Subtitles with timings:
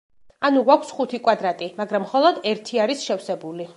[0.47, 3.69] ანუ, გვაქვს ხუთი კვადრატი, მაგრამ მხოლოდ ერთი არის შევსებული.